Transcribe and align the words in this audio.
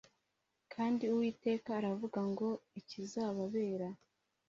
kandi 0.73 1.03
uwiteka 1.13 1.69
aravuga 1.79 2.19
ngo 2.31 2.47
ikizababera 2.79 3.89